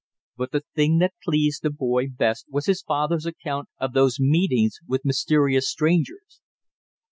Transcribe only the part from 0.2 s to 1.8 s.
But the thing that pleased the